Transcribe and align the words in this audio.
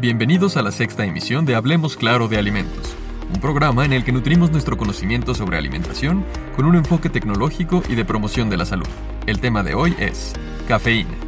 Bienvenidos 0.00 0.56
a 0.56 0.62
la 0.62 0.70
sexta 0.70 1.04
emisión 1.04 1.44
de 1.44 1.56
Hablemos 1.56 1.96
Claro 1.96 2.28
de 2.28 2.38
Alimentos, 2.38 2.94
un 3.34 3.40
programa 3.40 3.84
en 3.84 3.92
el 3.92 4.04
que 4.04 4.12
nutrimos 4.12 4.52
nuestro 4.52 4.76
conocimiento 4.76 5.34
sobre 5.34 5.58
alimentación 5.58 6.24
con 6.54 6.66
un 6.66 6.76
enfoque 6.76 7.10
tecnológico 7.10 7.82
y 7.88 7.96
de 7.96 8.04
promoción 8.04 8.48
de 8.48 8.58
la 8.58 8.64
salud. 8.64 8.86
El 9.26 9.40
tema 9.40 9.64
de 9.64 9.74
hoy 9.74 9.96
es 9.98 10.34
cafeína. 10.68 11.27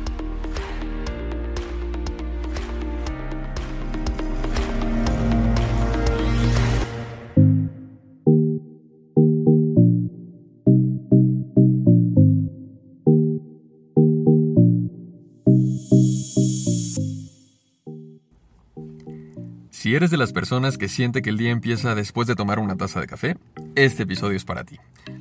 Si 19.91 19.97
eres 19.97 20.13
de 20.13 20.19
las 20.19 20.33
personas 20.33 20.79
que 20.79 20.89
siente 20.89 21.21
que 21.21 21.31
el 21.31 21.37
día 21.37 21.51
empieza 21.51 21.97
después 21.97 22.29
de 22.29 22.37
tomar 22.37 22.61
una 22.61 22.77
taza 22.77 23.01
de 23.01 23.09
café, 23.09 23.37
este 23.75 24.05
episodio 24.05 24.37
es 24.37 24.45
para 24.45 24.63
ti. 24.63 24.77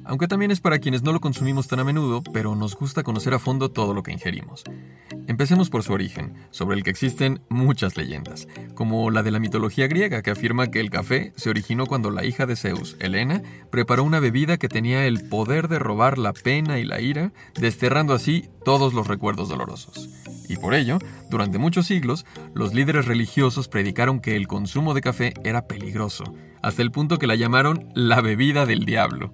Aunque 0.05 0.27
también 0.27 0.51
es 0.51 0.61
para 0.61 0.77
quienes 0.77 1.01
no 1.01 1.11
lo 1.11 1.19
consumimos 1.19 1.67
tan 1.67 1.79
a 1.79 1.83
menudo, 1.83 2.21
pero 2.33 2.53
nos 2.53 2.75
gusta 2.75 3.01
conocer 3.01 3.33
a 3.33 3.39
fondo 3.39 3.71
todo 3.71 3.95
lo 3.95 4.03
que 4.03 4.11
ingerimos. 4.11 4.63
Empecemos 5.29 5.69
por 5.69 5.83
su 5.83 5.93
origen, 5.93 6.33
sobre 6.49 6.75
el 6.75 6.83
que 6.83 6.89
existen 6.89 7.39
muchas 7.49 7.95
leyendas, 7.97 8.47
como 8.73 9.11
la 9.11 9.21
de 9.21 9.29
la 9.29 9.37
mitología 9.37 9.85
griega 9.85 10.23
que 10.23 10.31
afirma 10.31 10.71
que 10.71 10.79
el 10.79 10.89
café 10.89 11.33
se 11.35 11.51
originó 11.51 11.85
cuando 11.85 12.09
la 12.09 12.25
hija 12.25 12.47
de 12.47 12.55
Zeus, 12.55 12.97
Helena, 12.99 13.43
preparó 13.69 14.03
una 14.03 14.19
bebida 14.19 14.57
que 14.57 14.67
tenía 14.67 15.05
el 15.05 15.29
poder 15.29 15.67
de 15.67 15.77
robar 15.77 16.17
la 16.17 16.33
pena 16.33 16.79
y 16.79 16.83
la 16.83 16.99
ira, 16.99 17.31
desterrando 17.53 18.15
así 18.15 18.49
todos 18.65 18.95
los 18.95 19.05
recuerdos 19.05 19.49
dolorosos. 19.49 20.09
Y 20.47 20.57
por 20.57 20.73
ello, 20.73 20.97
durante 21.29 21.59
muchos 21.59 21.85
siglos, 21.85 22.25
los 22.55 22.73
líderes 22.73 23.05
religiosos 23.05 23.67
predicaron 23.67 24.21
que 24.21 24.35
el 24.35 24.47
consumo 24.47 24.95
de 24.95 25.01
café 25.01 25.35
era 25.43 25.67
peligroso, 25.67 26.23
hasta 26.63 26.81
el 26.81 26.89
punto 26.89 27.19
que 27.19 27.27
la 27.27 27.35
llamaron 27.35 27.87
la 27.93 28.19
bebida 28.21 28.65
del 28.65 28.83
diablo. 28.83 29.31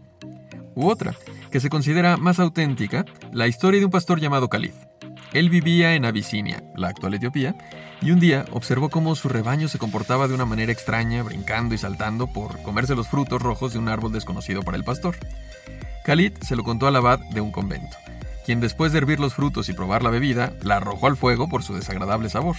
U 0.76 0.90
otra, 0.90 1.16
que 1.52 1.62
se 1.62 1.70
considera 1.70 2.18
más 2.18 2.42
auténtica, 2.42 3.06
la 3.32 3.48
historia 3.48 3.80
de 3.80 3.86
un 3.86 3.92
pastor 3.92 4.20
llamado 4.20 4.50
Calid. 4.50 4.74
Él 5.34 5.50
vivía 5.50 5.96
en 5.96 6.06
Abisinia, 6.06 6.64
la 6.76 6.90
actual 6.90 7.14
Etiopía, 7.14 7.56
y 8.02 8.12
un 8.12 8.20
día 8.20 8.46
observó 8.52 8.90
cómo 8.90 9.16
su 9.16 9.30
rebaño 9.30 9.68
se 9.68 9.80
comportaba 9.80 10.28
de 10.28 10.34
una 10.34 10.46
manera 10.46 10.72
extraña, 10.72 11.24
brincando 11.24 11.76
y 11.76 11.78
saltando 11.78 12.28
por 12.28 12.62
comerse 12.62 12.96
los 12.96 13.08
frutos 13.08 13.42
rojos 13.42 13.74
de 13.74 13.80
un 13.80 13.90
árbol 13.90 14.12
desconocido 14.12 14.64
para 14.64 14.78
el 14.78 14.84
pastor. 14.84 15.16
Khalid 16.06 16.34
se 16.42 16.56
lo 16.56 16.64
contó 16.64 16.88
al 16.88 16.96
abad 16.96 17.20
de 17.32 17.42
un 17.42 17.52
convento, 17.52 17.98
quien 18.46 18.60
después 18.60 18.92
de 18.92 19.00
hervir 19.00 19.20
los 19.20 19.34
frutos 19.34 19.70
y 19.70 19.74
probar 19.74 20.04
la 20.04 20.12
bebida, 20.12 20.54
la 20.62 20.78
arrojó 20.78 21.08
al 21.08 21.18
fuego 21.18 21.50
por 21.50 21.64
su 21.64 21.74
desagradable 21.74 22.30
sabor. 22.30 22.56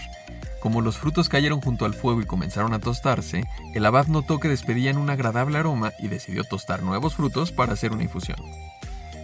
Como 0.60 0.80
los 0.80 0.98
frutos 0.98 1.28
cayeron 1.28 1.60
junto 1.60 1.84
al 1.84 1.94
fuego 1.94 2.20
y 2.20 2.26
comenzaron 2.26 2.74
a 2.74 2.80
tostarse, 2.80 3.44
el 3.74 3.86
abad 3.86 4.08
notó 4.08 4.40
que 4.40 4.48
despedían 4.48 4.96
un 4.96 5.10
agradable 5.10 5.58
aroma 5.58 5.92
y 6.00 6.08
decidió 6.08 6.42
tostar 6.42 6.82
nuevos 6.82 7.14
frutos 7.14 7.52
para 7.52 7.74
hacer 7.74 7.92
una 7.92 8.02
infusión. 8.02 8.38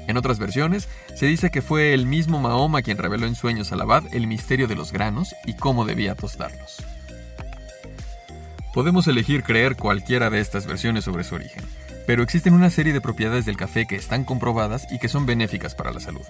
En 0.07 0.17
otras 0.17 0.39
versiones, 0.39 0.89
se 1.15 1.27
dice 1.27 1.51
que 1.51 1.63
fue 1.63 1.95
el 1.95 2.07
mismo 2.07 2.41
Mahoma 2.41 2.83
quien 2.83 2.99
reveló 2.99 3.27
en 3.27 3.35
sueños 3.35 3.73
al 3.73 3.81
abad 3.81 4.05
el 4.13 4.27
misterio 4.27 4.67
de 4.67 4.75
los 4.75 4.93
granos 4.93 5.35
y 5.47 5.55
cómo 5.55 5.85
debía 5.85 6.15
tostarlos. 6.15 6.83
Podemos 8.75 9.07
elegir 9.07 9.43
creer 9.43 9.77
cualquiera 9.77 10.31
de 10.31 10.41
estas 10.41 10.67
versiones 10.67 11.05
sobre 11.05 11.25
su 11.25 11.35
origen, 11.35 11.63
pero 12.07 12.23
existen 12.23 12.55
una 12.55 12.71
serie 12.71 12.93
de 12.93 13.01
propiedades 13.01 13.45
del 13.45 13.57
café 13.57 13.87
que 13.87 13.97
están 13.97 14.25
comprobadas 14.25 14.87
y 14.91 14.99
que 14.99 15.09
son 15.09 15.27
benéficas 15.27 15.75
para 15.75 15.93
la 15.93 16.01
salud, 16.01 16.25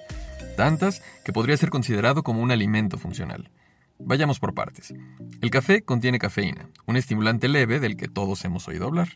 tantas 0.57 1.01
que 1.23 1.33
podría 1.33 1.57
ser 1.57 1.69
considerado 1.69 2.21
como 2.21 2.41
un 2.41 2.51
alimento 2.51 2.97
funcional. 2.97 3.49
Vayamos 4.05 4.39
por 4.39 4.53
partes. 4.53 4.93
El 5.41 5.49
café 5.49 5.81
contiene 5.81 6.19
cafeína, 6.19 6.69
un 6.85 6.97
estimulante 6.97 7.47
leve 7.47 7.79
del 7.79 7.95
que 7.95 8.07
todos 8.07 8.43
hemos 8.43 8.67
oído 8.67 8.85
hablar. 8.85 9.09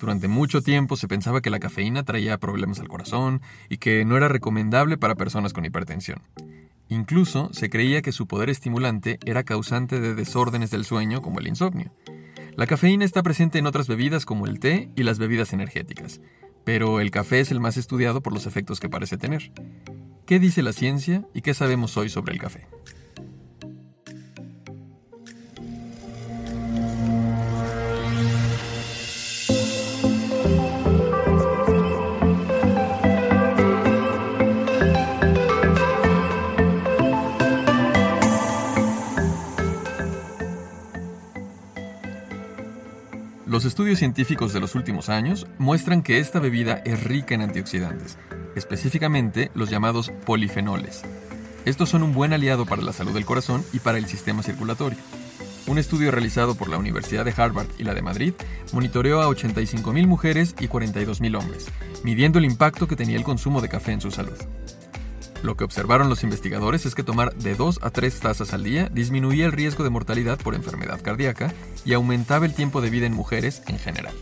Durante 0.00 0.28
mucho 0.28 0.62
tiempo 0.62 0.96
se 0.96 1.08
pensaba 1.08 1.42
que 1.42 1.50
la 1.50 1.60
cafeína 1.60 2.04
traía 2.04 2.38
problemas 2.38 2.80
al 2.80 2.88
corazón 2.88 3.42
y 3.68 3.76
que 3.76 4.04
no 4.04 4.16
era 4.16 4.28
recomendable 4.28 4.96
para 4.96 5.14
personas 5.14 5.52
con 5.52 5.64
hipertensión. 5.64 6.22
Incluso 6.88 7.50
se 7.52 7.68
creía 7.70 8.02
que 8.02 8.12
su 8.12 8.26
poder 8.26 8.50
estimulante 8.50 9.18
era 9.24 9.44
causante 9.44 10.00
de 10.00 10.14
desórdenes 10.14 10.70
del 10.70 10.84
sueño 10.84 11.20
como 11.22 11.38
el 11.38 11.46
insomnio. 11.46 11.92
La 12.56 12.66
cafeína 12.66 13.04
está 13.04 13.22
presente 13.22 13.58
en 13.58 13.66
otras 13.66 13.88
bebidas 13.88 14.24
como 14.24 14.46
el 14.46 14.58
té 14.58 14.90
y 14.96 15.02
las 15.02 15.18
bebidas 15.18 15.52
energéticas, 15.52 16.20
pero 16.64 17.00
el 17.00 17.10
café 17.10 17.40
es 17.40 17.50
el 17.50 17.60
más 17.60 17.76
estudiado 17.76 18.22
por 18.22 18.32
los 18.32 18.46
efectos 18.46 18.80
que 18.80 18.88
parece 18.88 19.18
tener. 19.18 19.52
¿Qué 20.26 20.38
dice 20.38 20.62
la 20.62 20.72
ciencia 20.72 21.24
y 21.34 21.42
qué 21.42 21.54
sabemos 21.54 21.96
hoy 21.96 22.08
sobre 22.08 22.32
el 22.32 22.40
café? 22.40 22.66
Los 43.60 43.66
estudios 43.66 43.98
científicos 43.98 44.54
de 44.54 44.60
los 44.60 44.74
últimos 44.74 45.10
años 45.10 45.46
muestran 45.58 46.00
que 46.00 46.18
esta 46.18 46.40
bebida 46.40 46.80
es 46.86 47.04
rica 47.04 47.34
en 47.34 47.42
antioxidantes, 47.42 48.16
específicamente 48.56 49.50
los 49.52 49.68
llamados 49.68 50.10
polifenoles. 50.24 51.02
Estos 51.66 51.90
son 51.90 52.02
un 52.02 52.14
buen 52.14 52.32
aliado 52.32 52.64
para 52.64 52.80
la 52.80 52.94
salud 52.94 53.12
del 53.12 53.26
corazón 53.26 53.62
y 53.74 53.80
para 53.80 53.98
el 53.98 54.06
sistema 54.06 54.42
circulatorio. 54.42 54.96
Un 55.66 55.76
estudio 55.76 56.10
realizado 56.10 56.54
por 56.54 56.70
la 56.70 56.78
Universidad 56.78 57.26
de 57.26 57.34
Harvard 57.36 57.68
y 57.76 57.84
la 57.84 57.92
de 57.92 58.00
Madrid 58.00 58.32
monitoreó 58.72 59.20
a 59.20 59.28
85.000 59.28 60.06
mujeres 60.06 60.54
y 60.58 60.66
42.000 60.66 61.38
hombres, 61.38 61.66
midiendo 62.02 62.38
el 62.38 62.46
impacto 62.46 62.88
que 62.88 62.96
tenía 62.96 63.18
el 63.18 63.24
consumo 63.24 63.60
de 63.60 63.68
café 63.68 63.92
en 63.92 64.00
su 64.00 64.10
salud. 64.10 64.38
Lo 65.42 65.56
que 65.56 65.64
observaron 65.64 66.10
los 66.10 66.22
investigadores 66.22 66.84
es 66.84 66.94
que 66.94 67.02
tomar 67.02 67.34
de 67.34 67.54
2 67.54 67.80
a 67.82 67.90
3 67.90 68.20
tazas 68.20 68.52
al 68.52 68.62
día 68.62 68.90
disminuía 68.92 69.46
el 69.46 69.52
riesgo 69.52 69.84
de 69.84 69.90
mortalidad 69.90 70.38
por 70.38 70.54
enfermedad 70.54 71.00
cardíaca 71.00 71.52
y 71.84 71.94
aumentaba 71.94 72.44
el 72.44 72.54
tiempo 72.54 72.80
de 72.80 72.90
vida 72.90 73.06
en 73.06 73.14
mujeres 73.14 73.62
en 73.66 73.78
general. 73.78 74.14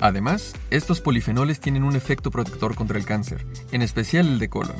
Además, 0.00 0.54
estos 0.70 1.00
polifenoles 1.00 1.60
tienen 1.60 1.84
un 1.84 1.96
efecto 1.96 2.30
protector 2.30 2.74
contra 2.74 2.98
el 2.98 3.04
cáncer, 3.04 3.46
en 3.72 3.82
especial 3.82 4.26
el 4.26 4.38
de 4.38 4.48
colon. 4.48 4.76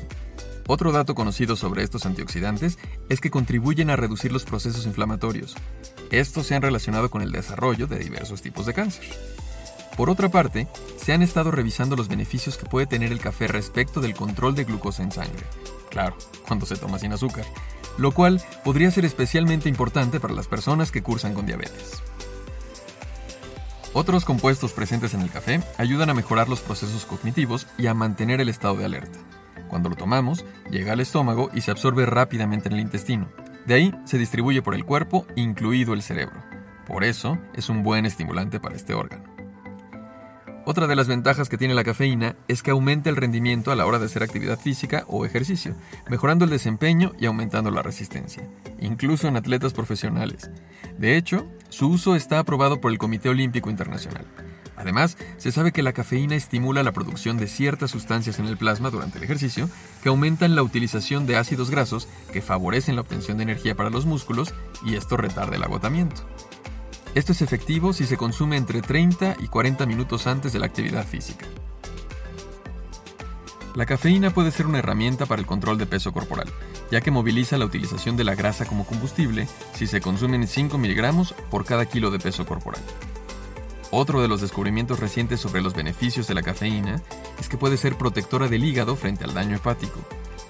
Otro 0.66 0.92
dato 0.92 1.14
conocido 1.14 1.56
sobre 1.56 1.82
estos 1.82 2.06
antioxidantes 2.06 2.78
es 3.08 3.20
que 3.20 3.30
contribuyen 3.30 3.90
a 3.90 3.96
reducir 3.96 4.32
los 4.32 4.44
procesos 4.44 4.86
inflamatorios. 4.86 5.56
Estos 6.10 6.46
se 6.46 6.54
han 6.54 6.62
relacionado 6.62 7.10
con 7.10 7.22
el 7.22 7.32
desarrollo 7.32 7.86
de 7.86 7.98
diversos 7.98 8.40
tipos 8.40 8.66
de 8.66 8.74
cáncer. 8.74 9.04
Por 10.00 10.08
otra 10.08 10.30
parte, 10.30 10.66
se 10.96 11.12
han 11.12 11.20
estado 11.20 11.50
revisando 11.50 11.94
los 11.94 12.08
beneficios 12.08 12.56
que 12.56 12.64
puede 12.64 12.86
tener 12.86 13.12
el 13.12 13.20
café 13.20 13.48
respecto 13.48 14.00
del 14.00 14.14
control 14.14 14.54
de 14.54 14.64
glucosa 14.64 15.02
en 15.02 15.12
sangre. 15.12 15.44
Claro, 15.90 16.16
cuando 16.48 16.64
se 16.64 16.76
toma 16.76 16.98
sin 16.98 17.12
azúcar, 17.12 17.44
lo 17.98 18.10
cual 18.12 18.40
podría 18.64 18.90
ser 18.90 19.04
especialmente 19.04 19.68
importante 19.68 20.18
para 20.18 20.32
las 20.32 20.48
personas 20.48 20.90
que 20.90 21.02
cursan 21.02 21.34
con 21.34 21.44
diabetes. 21.44 22.02
Otros 23.92 24.24
compuestos 24.24 24.72
presentes 24.72 25.12
en 25.12 25.20
el 25.20 25.30
café 25.30 25.60
ayudan 25.76 26.08
a 26.08 26.14
mejorar 26.14 26.48
los 26.48 26.60
procesos 26.60 27.04
cognitivos 27.04 27.66
y 27.76 27.86
a 27.86 27.92
mantener 27.92 28.40
el 28.40 28.48
estado 28.48 28.76
de 28.76 28.86
alerta. 28.86 29.18
Cuando 29.68 29.90
lo 29.90 29.96
tomamos, 29.96 30.46
llega 30.70 30.94
al 30.94 31.00
estómago 31.00 31.50
y 31.52 31.60
se 31.60 31.72
absorbe 31.72 32.06
rápidamente 32.06 32.70
en 32.70 32.76
el 32.76 32.80
intestino. 32.80 33.28
De 33.66 33.74
ahí 33.74 33.94
se 34.06 34.16
distribuye 34.16 34.62
por 34.62 34.74
el 34.74 34.86
cuerpo, 34.86 35.26
incluido 35.36 35.92
el 35.92 36.00
cerebro. 36.00 36.42
Por 36.86 37.04
eso 37.04 37.36
es 37.52 37.68
un 37.68 37.82
buen 37.82 38.06
estimulante 38.06 38.60
para 38.60 38.76
este 38.76 38.94
órgano. 38.94 39.29
Otra 40.70 40.86
de 40.86 40.94
las 40.94 41.08
ventajas 41.08 41.48
que 41.48 41.58
tiene 41.58 41.74
la 41.74 41.82
cafeína 41.82 42.36
es 42.46 42.62
que 42.62 42.70
aumenta 42.70 43.10
el 43.10 43.16
rendimiento 43.16 43.72
a 43.72 43.74
la 43.74 43.86
hora 43.86 43.98
de 43.98 44.06
hacer 44.06 44.22
actividad 44.22 44.56
física 44.56 45.02
o 45.08 45.26
ejercicio, 45.26 45.74
mejorando 46.08 46.44
el 46.44 46.50
desempeño 46.52 47.10
y 47.18 47.26
aumentando 47.26 47.72
la 47.72 47.82
resistencia, 47.82 48.48
incluso 48.78 49.26
en 49.26 49.36
atletas 49.36 49.72
profesionales. 49.72 50.48
De 50.96 51.16
hecho, 51.16 51.44
su 51.70 51.88
uso 51.88 52.14
está 52.14 52.38
aprobado 52.38 52.80
por 52.80 52.92
el 52.92 52.98
Comité 52.98 53.30
Olímpico 53.30 53.68
Internacional. 53.68 54.24
Además, 54.76 55.18
se 55.38 55.50
sabe 55.50 55.72
que 55.72 55.82
la 55.82 55.92
cafeína 55.92 56.36
estimula 56.36 56.84
la 56.84 56.92
producción 56.92 57.36
de 57.36 57.48
ciertas 57.48 57.90
sustancias 57.90 58.38
en 58.38 58.46
el 58.46 58.56
plasma 58.56 58.90
durante 58.90 59.18
el 59.18 59.24
ejercicio 59.24 59.68
que 60.04 60.08
aumentan 60.08 60.54
la 60.54 60.62
utilización 60.62 61.26
de 61.26 61.36
ácidos 61.36 61.72
grasos 61.72 62.06
que 62.32 62.42
favorecen 62.42 62.94
la 62.94 63.00
obtención 63.00 63.38
de 63.38 63.42
energía 63.42 63.74
para 63.74 63.90
los 63.90 64.06
músculos 64.06 64.54
y 64.86 64.94
esto 64.94 65.16
retarda 65.16 65.56
el 65.56 65.64
agotamiento. 65.64 66.22
Esto 67.14 67.32
es 67.32 67.42
efectivo 67.42 67.92
si 67.92 68.06
se 68.06 68.16
consume 68.16 68.56
entre 68.56 68.82
30 68.82 69.36
y 69.40 69.48
40 69.48 69.84
minutos 69.86 70.26
antes 70.26 70.52
de 70.52 70.60
la 70.60 70.66
actividad 70.66 71.06
física. 71.06 71.46
La 73.74 73.86
cafeína 73.86 74.30
puede 74.30 74.50
ser 74.50 74.66
una 74.66 74.78
herramienta 74.78 75.26
para 75.26 75.40
el 75.40 75.46
control 75.46 75.78
de 75.78 75.86
peso 75.86 76.12
corporal, 76.12 76.48
ya 76.90 77.00
que 77.00 77.10
moviliza 77.10 77.58
la 77.58 77.64
utilización 77.64 78.16
de 78.16 78.24
la 78.24 78.34
grasa 78.34 78.64
como 78.64 78.84
combustible 78.84 79.48
si 79.74 79.86
se 79.86 80.00
consumen 80.00 80.46
5 80.46 80.76
miligramos 80.78 81.34
por 81.50 81.64
cada 81.64 81.86
kilo 81.86 82.10
de 82.10 82.18
peso 82.18 82.46
corporal. 82.46 82.82
Otro 83.92 84.22
de 84.22 84.28
los 84.28 84.40
descubrimientos 84.40 85.00
recientes 85.00 85.40
sobre 85.40 85.62
los 85.62 85.74
beneficios 85.74 86.28
de 86.28 86.34
la 86.34 86.42
cafeína 86.42 87.02
es 87.40 87.48
que 87.48 87.58
puede 87.58 87.76
ser 87.76 87.96
protectora 87.96 88.46
del 88.46 88.64
hígado 88.64 88.94
frente 88.94 89.24
al 89.24 89.34
daño 89.34 89.56
hepático. 89.56 90.00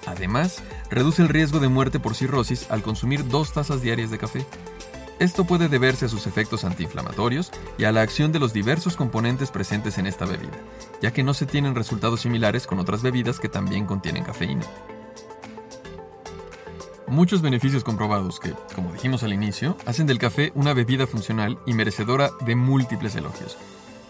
Además, 0.05 0.63
reduce 0.89 1.21
el 1.21 1.29
riesgo 1.29 1.59
de 1.59 1.67
muerte 1.67 1.99
por 1.99 2.15
cirrosis 2.15 2.69
al 2.69 2.83
consumir 2.83 3.27
dos 3.27 3.53
tazas 3.53 3.81
diarias 3.81 4.11
de 4.11 4.17
café. 4.17 4.45
Esto 5.21 5.45
puede 5.45 5.69
deberse 5.69 6.05
a 6.05 6.09
sus 6.09 6.25
efectos 6.25 6.63
antiinflamatorios 6.63 7.51
y 7.77 7.83
a 7.83 7.91
la 7.91 8.01
acción 8.01 8.31
de 8.31 8.39
los 8.39 8.53
diversos 8.53 8.95
componentes 8.97 9.51
presentes 9.51 9.99
en 9.99 10.07
esta 10.07 10.25
bebida, 10.25 10.57
ya 10.99 11.13
que 11.13 11.21
no 11.21 11.35
se 11.35 11.45
tienen 11.45 11.75
resultados 11.75 12.21
similares 12.21 12.65
con 12.65 12.79
otras 12.79 13.03
bebidas 13.03 13.39
que 13.39 13.47
también 13.47 13.85
contienen 13.85 14.23
cafeína. 14.23 14.65
Muchos 17.05 17.43
beneficios 17.43 17.83
comprobados 17.83 18.39
que, 18.39 18.55
como 18.73 18.91
dijimos 18.93 19.21
al 19.21 19.31
inicio, 19.31 19.77
hacen 19.85 20.07
del 20.07 20.17
café 20.17 20.51
una 20.55 20.73
bebida 20.73 21.05
funcional 21.05 21.59
y 21.67 21.75
merecedora 21.75 22.31
de 22.43 22.55
múltiples 22.55 23.15
elogios. 23.15 23.59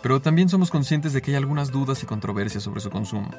Pero 0.01 0.21
también 0.21 0.47
somos 0.47 0.71
conscientes 0.71 1.11
de 1.11 1.21
que 1.21 1.31
hay 1.31 1.37
algunas 1.37 1.71
dudas 1.71 2.01
y 2.03 2.05
controversias 2.05 2.63
sobre 2.63 2.79
su 2.79 2.89
consumo. 2.89 3.31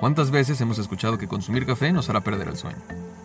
¿Cuántas 0.00 0.32
veces 0.32 0.60
hemos 0.60 0.80
escuchado 0.80 1.16
que 1.16 1.28
consumir 1.28 1.64
café 1.64 1.92
nos 1.92 2.10
hará 2.10 2.22
perder 2.22 2.48
el 2.48 2.56
sueño? 2.56 2.82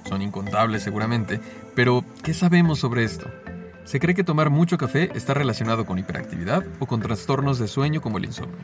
Son 0.08 0.22
incontables 0.22 0.84
seguramente, 0.84 1.42
pero 1.74 2.06
¿qué 2.22 2.36
sabemos 2.36 2.78
sobre 2.78 3.04
esto? 3.04 3.28
Se 3.86 4.00
cree 4.00 4.16
que 4.16 4.24
tomar 4.24 4.50
mucho 4.50 4.78
café 4.78 5.10
está 5.16 5.34
relacionado 5.34 5.86
con 5.86 5.98
hiperactividad 5.98 6.64
o 6.80 6.86
con 6.86 7.02
trastornos 7.02 7.60
de 7.60 7.68
sueño 7.68 8.02
como 8.02 8.18
el 8.18 8.26
insomnio. 8.26 8.58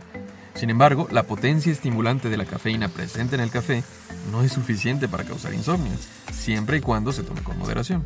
Sin 0.55 0.69
embargo, 0.69 1.07
la 1.11 1.23
potencia 1.23 1.71
estimulante 1.71 2.29
de 2.29 2.37
la 2.37 2.45
cafeína 2.45 2.87
presente 2.87 3.35
en 3.35 3.41
el 3.41 3.51
café 3.51 3.83
no 4.31 4.41
es 4.41 4.53
suficiente 4.53 5.07
para 5.07 5.25
causar 5.25 5.53
insomnio, 5.53 5.91
siempre 6.31 6.77
y 6.77 6.81
cuando 6.81 7.11
se 7.11 7.23
tome 7.23 7.41
con 7.41 7.57
moderación. 7.57 8.05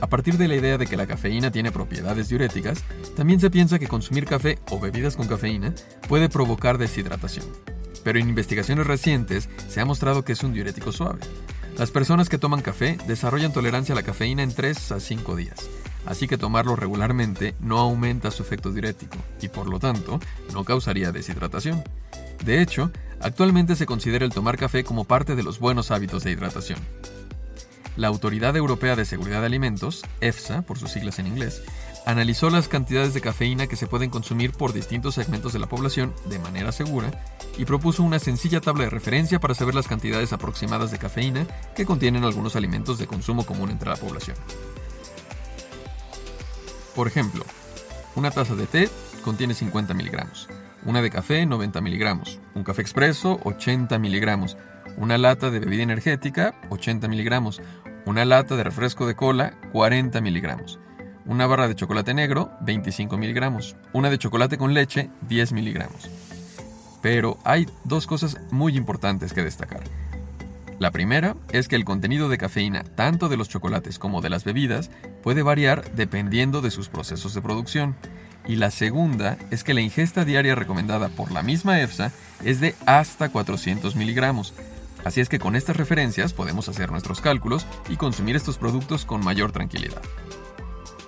A 0.00 0.06
partir 0.06 0.38
de 0.38 0.46
la 0.46 0.54
idea 0.54 0.78
de 0.78 0.86
que 0.86 0.96
la 0.96 1.08
cafeína 1.08 1.50
tiene 1.50 1.72
propiedades 1.72 2.28
diuréticas, 2.28 2.84
también 3.16 3.40
se 3.40 3.50
piensa 3.50 3.80
que 3.80 3.88
consumir 3.88 4.26
café 4.26 4.58
o 4.70 4.78
bebidas 4.78 5.16
con 5.16 5.26
cafeína 5.26 5.74
puede 6.08 6.28
provocar 6.28 6.78
deshidratación. 6.78 7.46
Pero 8.04 8.20
en 8.20 8.28
investigaciones 8.28 8.86
recientes 8.86 9.48
se 9.68 9.80
ha 9.80 9.84
mostrado 9.84 10.24
que 10.24 10.32
es 10.32 10.42
un 10.44 10.52
diurético 10.52 10.92
suave. 10.92 11.20
Las 11.76 11.90
personas 11.90 12.28
que 12.28 12.38
toman 12.38 12.62
café 12.62 12.96
desarrollan 13.08 13.52
tolerancia 13.52 13.92
a 13.92 13.96
la 13.96 14.04
cafeína 14.04 14.44
en 14.44 14.54
3 14.54 14.92
a 14.92 15.00
5 15.00 15.36
días, 15.36 15.68
así 16.08 16.26
que 16.26 16.38
tomarlo 16.38 16.74
regularmente 16.74 17.54
no 17.60 17.78
aumenta 17.78 18.30
su 18.30 18.42
efecto 18.42 18.72
diurético 18.72 19.18
y 19.42 19.48
por 19.48 19.68
lo 19.68 19.78
tanto 19.78 20.18
no 20.54 20.64
causaría 20.64 21.12
deshidratación. 21.12 21.84
De 22.44 22.62
hecho, 22.62 22.90
actualmente 23.20 23.76
se 23.76 23.84
considera 23.84 24.24
el 24.24 24.32
tomar 24.32 24.56
café 24.56 24.84
como 24.84 25.04
parte 25.04 25.36
de 25.36 25.42
los 25.42 25.58
buenos 25.58 25.90
hábitos 25.90 26.24
de 26.24 26.30
hidratación. 26.30 26.78
La 27.96 28.08
Autoridad 28.08 28.56
Europea 28.56 28.96
de 28.96 29.04
Seguridad 29.04 29.40
de 29.40 29.46
Alimentos, 29.46 30.02
EFSA 30.20 30.62
por 30.62 30.78
sus 30.78 30.92
siglas 30.92 31.18
en 31.18 31.26
inglés, 31.26 31.62
analizó 32.06 32.48
las 32.48 32.68
cantidades 32.68 33.12
de 33.12 33.20
cafeína 33.20 33.66
que 33.66 33.76
se 33.76 33.86
pueden 33.86 34.08
consumir 34.08 34.52
por 34.52 34.72
distintos 34.72 35.16
segmentos 35.16 35.52
de 35.52 35.58
la 35.58 35.68
población 35.68 36.14
de 36.30 36.38
manera 36.38 36.72
segura 36.72 37.10
y 37.58 37.66
propuso 37.66 38.02
una 38.02 38.18
sencilla 38.18 38.62
tabla 38.62 38.84
de 38.84 38.90
referencia 38.90 39.40
para 39.40 39.54
saber 39.54 39.74
las 39.74 39.88
cantidades 39.88 40.32
aproximadas 40.32 40.90
de 40.90 40.98
cafeína 40.98 41.46
que 41.76 41.84
contienen 41.84 42.24
algunos 42.24 42.56
alimentos 42.56 42.96
de 42.98 43.06
consumo 43.06 43.44
común 43.44 43.70
entre 43.70 43.90
la 43.90 43.96
población. 43.96 44.36
Por 46.98 47.06
ejemplo, 47.06 47.44
una 48.16 48.32
taza 48.32 48.56
de 48.56 48.66
té 48.66 48.90
contiene 49.22 49.54
50 49.54 49.94
miligramos, 49.94 50.48
una 50.84 51.00
de 51.00 51.10
café 51.10 51.46
90 51.46 51.80
miligramos, 51.80 52.40
un 52.56 52.64
café 52.64 52.82
expreso 52.82 53.38
80 53.44 54.00
miligramos, 54.00 54.56
una 54.96 55.16
lata 55.16 55.52
de 55.52 55.60
bebida 55.60 55.84
energética 55.84 56.60
80 56.70 57.06
miligramos, 57.06 57.62
una 58.04 58.24
lata 58.24 58.56
de 58.56 58.64
refresco 58.64 59.06
de 59.06 59.14
cola 59.14 59.54
40 59.70 60.20
miligramos, 60.20 60.80
una 61.24 61.46
barra 61.46 61.68
de 61.68 61.76
chocolate 61.76 62.14
negro 62.14 62.50
25 62.62 63.16
miligramos, 63.16 63.76
una 63.92 64.10
de 64.10 64.18
chocolate 64.18 64.58
con 64.58 64.74
leche 64.74 65.08
10 65.28 65.52
miligramos. 65.52 66.10
Pero 67.00 67.38
hay 67.44 67.68
dos 67.84 68.08
cosas 68.08 68.38
muy 68.50 68.76
importantes 68.76 69.32
que 69.32 69.44
destacar. 69.44 69.84
La 70.78 70.92
primera 70.92 71.36
es 71.50 71.66
que 71.66 71.74
el 71.74 71.84
contenido 71.84 72.28
de 72.28 72.38
cafeína 72.38 72.84
tanto 72.84 73.28
de 73.28 73.36
los 73.36 73.48
chocolates 73.48 73.98
como 73.98 74.20
de 74.20 74.30
las 74.30 74.44
bebidas 74.44 74.90
puede 75.22 75.42
variar 75.42 75.90
dependiendo 75.94 76.60
de 76.60 76.70
sus 76.70 76.88
procesos 76.88 77.34
de 77.34 77.42
producción. 77.42 77.96
Y 78.46 78.56
la 78.56 78.70
segunda 78.70 79.36
es 79.50 79.64
que 79.64 79.74
la 79.74 79.80
ingesta 79.80 80.24
diaria 80.24 80.54
recomendada 80.54 81.08
por 81.08 81.32
la 81.32 81.42
misma 81.42 81.80
EFSA 81.80 82.12
es 82.44 82.60
de 82.60 82.76
hasta 82.86 83.28
400 83.28 83.96
miligramos. 83.96 84.54
Así 85.04 85.20
es 85.20 85.28
que 85.28 85.40
con 85.40 85.56
estas 85.56 85.76
referencias 85.76 86.32
podemos 86.32 86.68
hacer 86.68 86.92
nuestros 86.92 87.20
cálculos 87.20 87.66
y 87.88 87.96
consumir 87.96 88.36
estos 88.36 88.56
productos 88.56 89.04
con 89.04 89.24
mayor 89.24 89.50
tranquilidad. 89.50 90.00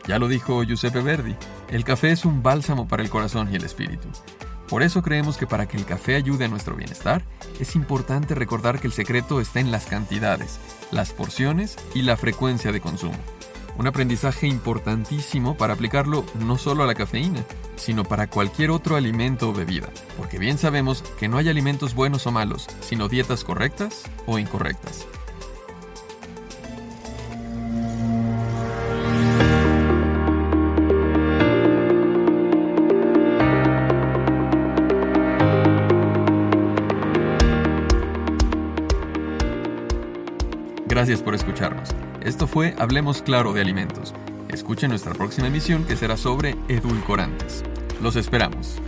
Ya 0.08 0.18
lo 0.18 0.26
dijo 0.26 0.64
Giuseppe 0.64 1.00
Verdi, 1.00 1.36
el 1.70 1.84
café 1.84 2.10
es 2.10 2.24
un 2.24 2.42
bálsamo 2.42 2.88
para 2.88 3.02
el 3.04 3.10
corazón 3.10 3.52
y 3.52 3.56
el 3.56 3.64
espíritu. 3.64 4.08
Por 4.70 4.84
eso 4.84 5.02
creemos 5.02 5.36
que 5.36 5.48
para 5.48 5.66
que 5.66 5.76
el 5.76 5.84
café 5.84 6.14
ayude 6.14 6.44
a 6.44 6.48
nuestro 6.48 6.76
bienestar, 6.76 7.24
es 7.58 7.74
importante 7.74 8.36
recordar 8.36 8.78
que 8.78 8.86
el 8.86 8.92
secreto 8.92 9.40
está 9.40 9.58
en 9.58 9.72
las 9.72 9.86
cantidades, 9.86 10.60
las 10.92 11.12
porciones 11.12 11.76
y 11.92 12.02
la 12.02 12.16
frecuencia 12.16 12.70
de 12.70 12.80
consumo. 12.80 13.18
Un 13.76 13.88
aprendizaje 13.88 14.46
importantísimo 14.46 15.56
para 15.56 15.74
aplicarlo 15.74 16.24
no 16.38 16.56
solo 16.56 16.84
a 16.84 16.86
la 16.86 16.94
cafeína, 16.94 17.44
sino 17.74 18.04
para 18.04 18.28
cualquier 18.28 18.70
otro 18.70 18.94
alimento 18.94 19.48
o 19.48 19.52
bebida, 19.52 19.88
porque 20.16 20.38
bien 20.38 20.56
sabemos 20.56 21.02
que 21.18 21.26
no 21.26 21.38
hay 21.38 21.48
alimentos 21.48 21.94
buenos 21.94 22.28
o 22.28 22.30
malos, 22.30 22.68
sino 22.80 23.08
dietas 23.08 23.42
correctas 23.42 24.04
o 24.26 24.38
incorrectas. 24.38 25.06
Gracias 41.10 41.24
por 41.24 41.34
escucharnos. 41.34 41.88
Esto 42.22 42.46
fue 42.46 42.76
Hablemos 42.78 43.20
Claro 43.20 43.52
de 43.52 43.60
Alimentos. 43.60 44.14
Escuchen 44.48 44.90
nuestra 44.90 45.12
próxima 45.12 45.48
emisión 45.48 45.84
que 45.84 45.96
será 45.96 46.16
sobre 46.16 46.54
edulcorantes. 46.68 47.64
Los 48.00 48.14
esperamos. 48.14 48.80